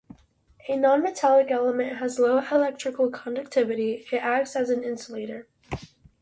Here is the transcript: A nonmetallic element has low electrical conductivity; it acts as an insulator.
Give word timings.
A 0.67 0.71
nonmetallic 0.75 1.51
element 1.51 1.97
has 1.97 2.17
low 2.17 2.39
electrical 2.39 3.11
conductivity; 3.11 4.03
it 4.11 4.15
acts 4.17 4.55
as 4.55 4.71
an 4.71 4.83
insulator. 4.83 5.47